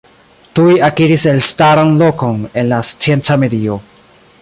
[0.59, 3.79] Tuj akiris elstaran lokon en la scienca medio.